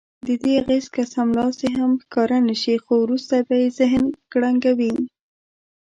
[0.27, 4.93] ددې اغېز که سملاسي هم ښکاره نه شي خو وروسته به یې ذهن کړنګوي.